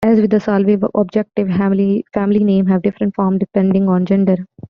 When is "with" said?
0.19-0.33